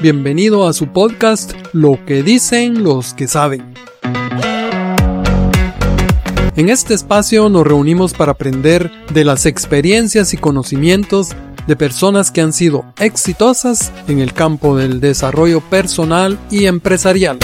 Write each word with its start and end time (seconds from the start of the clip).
Bienvenido 0.00 0.68
a 0.68 0.72
su 0.72 0.86
podcast 0.92 1.54
Lo 1.72 1.98
que 2.06 2.22
dicen 2.22 2.84
los 2.84 3.14
que 3.14 3.26
saben. 3.26 3.74
En 6.54 6.68
este 6.68 6.94
espacio 6.94 7.48
nos 7.48 7.66
reunimos 7.66 8.14
para 8.14 8.30
aprender 8.30 8.92
de 9.12 9.24
las 9.24 9.44
experiencias 9.44 10.34
y 10.34 10.36
conocimientos 10.36 11.30
de 11.66 11.74
personas 11.74 12.30
que 12.30 12.40
han 12.40 12.52
sido 12.52 12.84
exitosas 13.00 13.90
en 14.06 14.20
el 14.20 14.34
campo 14.34 14.76
del 14.76 15.00
desarrollo 15.00 15.60
personal 15.62 16.38
y 16.48 16.66
empresarial. 16.66 17.38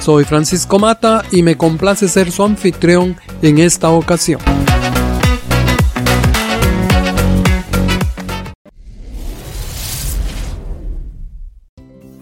Soy 0.00 0.22
Francisco 0.22 0.78
Mata 0.78 1.24
y 1.32 1.42
me 1.42 1.56
complace 1.56 2.06
ser 2.06 2.30
su 2.30 2.44
anfitrión 2.44 3.16
en 3.42 3.58
esta 3.58 3.90
ocasión. 3.90 4.40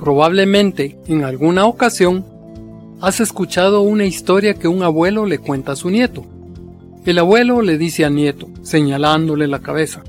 Probablemente 0.03 0.99
en 1.07 1.23
alguna 1.23 1.65
ocasión 1.67 2.27
has 3.01 3.21
escuchado 3.21 3.83
una 3.83 4.05
historia 4.05 4.55
que 4.55 4.67
un 4.67 4.83
abuelo 4.83 5.27
le 5.27 5.39
cuenta 5.39 5.71
a 5.71 5.77
su 5.77 5.91
nieto. 5.91 6.25
El 7.07 7.21
abuelo 7.21 7.63
le 7.63 7.79
dice 7.79 8.05
al 8.05 8.17
nieto, 8.17 8.49
señalándole 8.63 9.47
la 9.47 9.61
cabeza, 9.61 10.03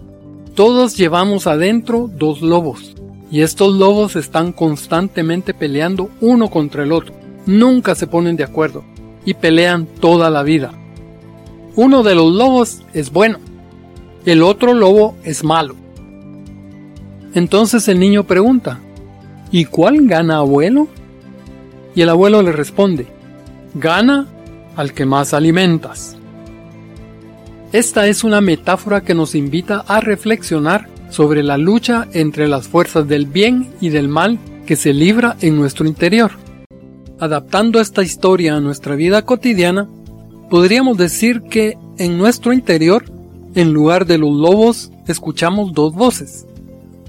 todos 0.55 0.97
llevamos 0.97 1.45
adentro 1.45 2.09
dos 2.11 2.41
lobos, 2.41 2.95
y 3.29 3.41
estos 3.41 3.75
lobos 3.75 4.15
están 4.15 4.51
constantemente 4.51 5.53
peleando 5.53 6.09
uno 6.21 6.49
contra 6.49 6.81
el 6.81 6.91
otro, 6.91 7.13
nunca 7.45 7.93
se 7.93 8.07
ponen 8.07 8.35
de 8.35 8.45
acuerdo, 8.45 8.83
y 9.25 9.35
pelean 9.35 9.85
toda 9.85 10.31
la 10.31 10.41
vida. 10.41 10.71
Uno 11.75 12.01
de 12.01 12.15
los 12.15 12.33
lobos 12.33 12.81
es 12.95 13.11
bueno, 13.11 13.37
el 14.25 14.41
otro 14.41 14.73
lobo 14.73 15.15
es 15.23 15.43
malo. 15.43 15.75
Entonces 17.35 17.87
el 17.87 17.99
niño 17.99 18.23
pregunta, 18.23 18.79
¿Y 19.53 19.65
cuál 19.65 20.07
gana 20.07 20.37
abuelo? 20.37 20.87
Y 21.93 22.01
el 22.01 22.09
abuelo 22.09 22.41
le 22.41 22.51
responde, 22.51 23.05
gana 23.75 24.27
al 24.75 24.93
que 24.93 25.05
más 25.05 25.35
alimentas. 25.35 26.17
Esta 27.71 28.07
es 28.07 28.23
una 28.23 28.41
metáfora 28.41 29.01
que 29.01 29.13
nos 29.13 29.35
invita 29.35 29.85
a 29.87 30.01
reflexionar 30.01 30.89
sobre 31.11 31.43
la 31.43 31.59
lucha 31.59 32.07
entre 32.13 32.47
las 32.47 32.67
fuerzas 32.67 33.07
del 33.07 33.27
bien 33.27 33.71
y 33.79 33.89
del 33.89 34.07
mal 34.07 34.39
que 34.65 34.75
se 34.75 34.91
libra 34.91 35.37
en 35.39 35.55
nuestro 35.55 35.85
interior. 35.85 36.31
Adaptando 37.19 37.79
esta 37.79 38.01
historia 38.01 38.55
a 38.55 38.59
nuestra 38.59 38.95
vida 38.95 39.21
cotidiana, 39.21 39.87
podríamos 40.49 40.97
decir 40.97 41.43
que 41.43 41.77
en 41.99 42.17
nuestro 42.17 42.53
interior, 42.53 43.05
en 43.53 43.71
lugar 43.71 44.07
de 44.07 44.17
los 44.17 44.31
lobos, 44.31 44.91
escuchamos 45.07 45.73
dos 45.73 45.93
voces. 45.93 46.47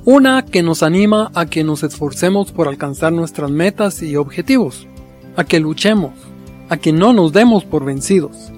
Una 0.06 0.44
que 0.44 0.62
nos 0.62 0.82
anima 0.82 1.30
a 1.34 1.46
que 1.46 1.64
nos 1.64 1.82
esforcemos 1.82 2.52
por 2.52 2.68
alcanzar 2.68 3.10
nuestras 3.10 3.50
metas 3.50 4.02
y 4.02 4.16
objetivos, 4.16 4.86
a 5.34 5.44
que 5.44 5.60
luchemos, 5.60 6.12
a 6.68 6.76
que 6.76 6.92
no 6.92 7.14
nos 7.14 7.32
demos 7.32 7.64
por 7.64 7.86
vencidos. 7.86 8.52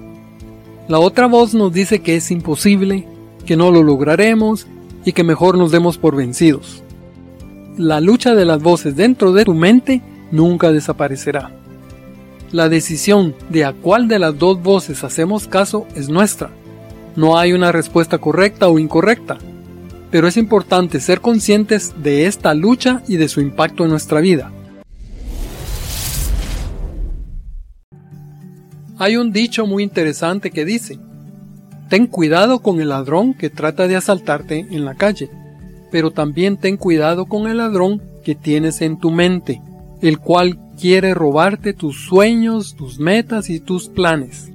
La 0.89 0.99
otra 0.99 1.25
voz 1.27 1.53
nos 1.53 1.71
dice 1.71 1.99
que 1.99 2.17
es 2.17 2.31
imposible, 2.31 3.07
que 3.45 3.55
no 3.55 3.71
lo 3.71 3.81
lograremos 3.81 4.67
y 5.05 5.13
que 5.13 5.23
mejor 5.23 5.57
nos 5.57 5.71
demos 5.71 5.97
por 5.97 6.17
vencidos. 6.17 6.83
La 7.77 8.01
lucha 8.01 8.35
de 8.35 8.43
las 8.43 8.61
voces 8.61 8.97
dentro 8.97 9.31
de 9.31 9.45
tu 9.45 9.53
mente 9.53 10.01
nunca 10.33 10.73
desaparecerá. 10.73 11.51
La 12.51 12.67
decisión 12.67 13.33
de 13.49 13.63
a 13.63 13.71
cuál 13.71 14.09
de 14.09 14.19
las 14.19 14.37
dos 14.37 14.61
voces 14.61 15.05
hacemos 15.05 15.47
caso 15.47 15.87
es 15.95 16.09
nuestra. 16.09 16.49
No 17.15 17.37
hay 17.37 17.53
una 17.53 17.71
respuesta 17.71 18.17
correcta 18.17 18.67
o 18.67 18.79
incorrecta, 18.79 19.37
pero 20.11 20.27
es 20.27 20.37
importante 20.37 20.99
ser 20.99 21.21
conscientes 21.21 21.93
de 22.01 22.25
esta 22.25 22.53
lucha 22.53 23.03
y 23.07 23.17
de 23.17 23.27
su 23.27 23.41
impacto 23.41 23.83
en 23.83 23.89
nuestra 23.89 24.21
vida. 24.21 24.51
Hay 28.99 29.17
un 29.17 29.31
dicho 29.31 29.67
muy 29.67 29.83
interesante 29.83 30.49
que 30.49 30.65
dice, 30.65 30.97
ten 31.89 32.07
cuidado 32.07 32.59
con 32.59 32.81
el 32.81 32.89
ladrón 32.89 33.35
que 33.35 33.49
trata 33.49 33.87
de 33.87 33.95
asaltarte 33.95 34.65
en 34.71 34.85
la 34.85 34.95
calle, 34.95 35.29
pero 35.91 36.11
también 36.11 36.57
ten 36.57 36.77
cuidado 36.77 37.25
con 37.25 37.47
el 37.47 37.57
ladrón 37.57 38.01
que 38.23 38.33
tienes 38.33 38.81
en 38.81 38.99
tu 38.99 39.11
mente, 39.11 39.61
el 40.01 40.19
cual 40.19 40.59
quiere 40.79 41.13
robarte 41.13 41.73
tus 41.73 42.05
sueños, 42.05 42.75
tus 42.75 42.99
metas 42.99 43.49
y 43.49 43.59
tus 43.59 43.87
planes. 43.87 44.51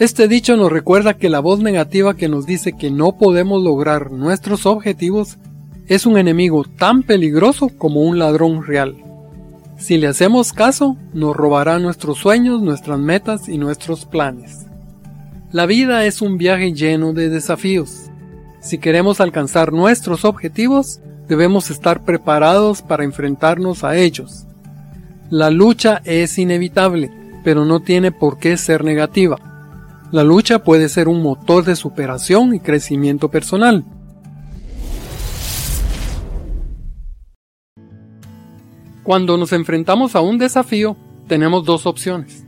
Este 0.00 0.28
dicho 0.28 0.56
nos 0.56 0.72
recuerda 0.72 1.18
que 1.18 1.28
la 1.28 1.40
voz 1.40 1.60
negativa 1.60 2.16
que 2.16 2.26
nos 2.26 2.46
dice 2.46 2.72
que 2.72 2.90
no 2.90 3.18
podemos 3.18 3.62
lograr 3.62 4.10
nuestros 4.10 4.64
objetivos 4.64 5.36
es 5.88 6.06
un 6.06 6.16
enemigo 6.16 6.64
tan 6.64 7.02
peligroso 7.02 7.68
como 7.76 8.00
un 8.00 8.18
ladrón 8.18 8.64
real. 8.64 8.96
Si 9.76 9.98
le 9.98 10.06
hacemos 10.06 10.54
caso, 10.54 10.96
nos 11.12 11.36
robará 11.36 11.78
nuestros 11.78 12.16
sueños, 12.16 12.62
nuestras 12.62 12.98
metas 12.98 13.46
y 13.46 13.58
nuestros 13.58 14.06
planes. 14.06 14.64
La 15.52 15.66
vida 15.66 16.06
es 16.06 16.22
un 16.22 16.38
viaje 16.38 16.72
lleno 16.72 17.12
de 17.12 17.28
desafíos. 17.28 18.04
Si 18.62 18.78
queremos 18.78 19.20
alcanzar 19.20 19.70
nuestros 19.70 20.24
objetivos, 20.24 21.00
debemos 21.28 21.70
estar 21.70 22.06
preparados 22.06 22.80
para 22.80 23.04
enfrentarnos 23.04 23.84
a 23.84 23.98
ellos. 23.98 24.46
La 25.28 25.50
lucha 25.50 26.00
es 26.06 26.38
inevitable, 26.38 27.10
pero 27.44 27.66
no 27.66 27.80
tiene 27.80 28.12
por 28.12 28.38
qué 28.38 28.56
ser 28.56 28.82
negativa. 28.82 29.49
La 30.12 30.24
lucha 30.24 30.64
puede 30.64 30.88
ser 30.88 31.06
un 31.06 31.22
motor 31.22 31.64
de 31.64 31.76
superación 31.76 32.52
y 32.52 32.58
crecimiento 32.58 33.30
personal. 33.30 33.84
Cuando 39.04 39.36
nos 39.36 39.52
enfrentamos 39.52 40.16
a 40.16 40.20
un 40.20 40.36
desafío, 40.38 40.96
tenemos 41.28 41.64
dos 41.64 41.86
opciones. 41.86 42.44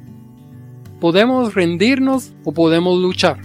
Podemos 1.01 1.55
rendirnos 1.55 2.33
o 2.45 2.53
podemos 2.53 3.01
luchar. 3.01 3.39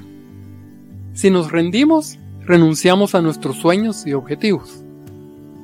Si 1.13 1.29
nos 1.29 1.51
rendimos, 1.51 2.17
renunciamos 2.41 3.13
a 3.13 3.22
nuestros 3.22 3.57
sueños 3.57 4.07
y 4.07 4.13
objetivos. 4.13 4.84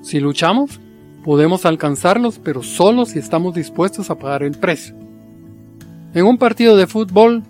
Si 0.03 0.19
luchamos, 0.19 0.79
podemos 1.23 1.65
alcanzarlos, 1.65 2.37
pero 2.37 2.61
solo 2.61 3.05
si 3.07 3.17
estamos 3.17 3.55
dispuestos 3.55 4.11
a 4.11 4.19
pagar 4.19 4.43
el 4.43 4.57
precio. 4.59 4.95
En 6.13 6.25
un 6.25 6.37
partido 6.37 6.77
de 6.77 6.85
fútbol, 6.85 7.41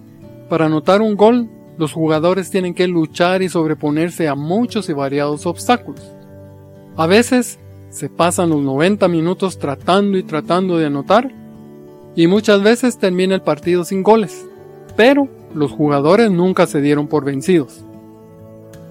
para 0.50 0.66
anotar 0.66 1.02
un 1.02 1.16
gol, 1.16 1.50
los 1.78 1.94
jugadores 1.94 2.50
tienen 2.50 2.74
que 2.74 2.88
luchar 2.88 3.42
y 3.42 3.50
sobreponerse 3.50 4.28
a 4.28 4.36
muchos 4.36 4.90
y 4.90 4.94
variados 4.94 5.46
obstáculos. 5.46 6.02
A 6.96 7.08
veces 7.08 7.60
se 7.90 8.10
pasan 8.10 8.50
los 8.50 8.62
90 8.62 9.08
minutos 9.08 9.58
tratando 9.58 10.18
y 10.18 10.24
tratando 10.24 10.78
de 10.78 10.88
anotar 10.88 11.32
y 12.16 12.28
muchas 12.28 12.62
veces 12.62 13.00
termina 13.00 13.36
el 13.36 13.42
partido 13.42 13.84
sin 13.84 14.04
goles, 14.04 14.46
pero 14.96 15.28
los 15.56 15.72
jugadores 15.72 16.30
nunca 16.30 16.68
se 16.68 16.82
dieron 16.82 17.08
por 17.08 17.26
vencidos. 17.26 17.84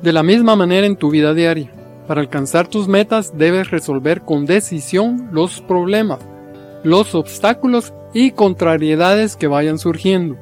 De 0.03 0.13
la 0.13 0.25
misma 0.25 0.57
manera 0.57 0.87
en 0.87 0.97
tu 0.97 1.11
vida 1.11 1.35
diaria, 1.35 1.71
para 2.09 2.21
alcanzar 2.21 2.67
tus 2.67 2.89
metas 2.89 3.39
debes 3.39 3.71
resolver 3.71 4.23
con 4.23 4.47
decisión 4.47 5.29
los 5.33 5.61
problemas, 5.61 6.19
los 6.83 7.15
obstáculos 7.15 7.95
y 8.13 8.33
contrariedades 8.33 9.37
que 9.37 9.47
vayan 9.47 9.79
surgiendo 9.79 10.37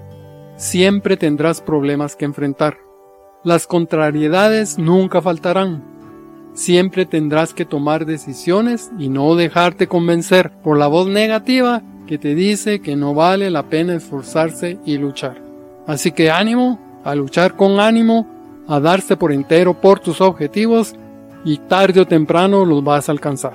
siempre 0.61 1.17
tendrás 1.17 1.63
problemas 1.63 2.17
que 2.17 2.27
enfrentar. 2.27 2.77
Las 3.43 3.67
contrariedades 3.67 4.79
nunca 4.79 5.23
faltarán. 5.23 5.83
Siempre 6.53 7.07
tendrás 7.07 7.55
que 7.55 7.65
tomar 7.65 8.05
decisiones 8.05 8.91
y 8.99 9.09
no 9.09 9.35
dejarte 9.37 9.89
convencer 9.89 10.53
por 10.63 10.77
la 10.77 10.87
voz 10.87 11.09
negativa 11.09 11.83
que 12.07 12.19
te 12.19 12.35
dice 12.35 12.83
que 12.83 12.95
no 12.95 13.15
vale 13.15 13.49
la 13.49 13.71
pena 13.71 13.95
esforzarse 13.95 14.79
y 14.85 14.99
luchar. 14.99 15.41
Así 15.87 16.13
que 16.13 16.31
ánimo, 16.31 16.79
a 17.05 17.15
luchar 17.15 17.57
con 17.57 17.81
ánimo, 17.81 18.27
a 18.69 18.81
darse 18.81 19.17
por 19.17 19.33
entero 19.33 19.81
por 19.81 20.01
tus 20.01 20.21
objetivos 20.21 20.95
y 21.43 21.57
tarde 21.57 22.03
o 22.03 22.07
temprano 22.07 22.67
los 22.67 22.85
vas 22.85 23.09
a 23.09 23.13
alcanzar. 23.13 23.55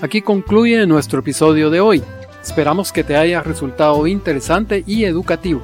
Aquí 0.00 0.22
concluye 0.22 0.86
nuestro 0.86 1.20
episodio 1.20 1.68
de 1.68 1.80
hoy. 1.80 2.02
Esperamos 2.42 2.92
que 2.92 3.04
te 3.04 3.14
haya 3.14 3.42
resultado 3.42 4.06
interesante 4.06 4.84
y 4.86 5.04
educativo. 5.04 5.62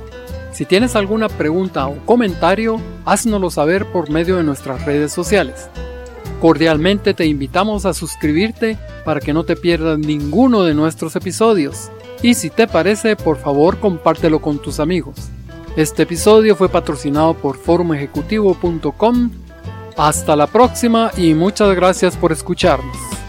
Si 0.61 0.67
tienes 0.67 0.95
alguna 0.95 1.31
pregunta 1.31 1.87
o 1.87 2.05
comentario, 2.05 2.79
háznoslo 3.07 3.51
saber 3.51 3.91
por 3.91 4.11
medio 4.11 4.37
de 4.37 4.45
nuestras 4.45 4.85
redes 4.85 5.11
sociales. 5.11 5.71
Cordialmente 6.39 7.15
te 7.15 7.25
invitamos 7.25 7.87
a 7.87 7.95
suscribirte 7.95 8.77
para 9.07 9.21
que 9.21 9.33
no 9.33 9.45
te 9.45 9.57
pierdas 9.57 9.99
ninguno 9.99 10.63
de 10.65 10.75
nuestros 10.75 11.17
episodios. 11.17 11.91
Y 12.21 12.35
si 12.35 12.51
te 12.51 12.67
parece, 12.67 13.17
por 13.17 13.39
favor 13.39 13.79
compártelo 13.79 14.43
con 14.43 14.59
tus 14.59 14.81
amigos. 14.81 15.31
Este 15.77 16.03
episodio 16.03 16.55
fue 16.55 16.69
patrocinado 16.69 17.33
por 17.33 17.57
forumejecutivo.com. 17.57 19.31
Hasta 19.97 20.37
la 20.37 20.47
próxima 20.47 21.11
y 21.17 21.33
muchas 21.33 21.75
gracias 21.75 22.19
por 22.19 22.33
escucharnos. 22.33 23.20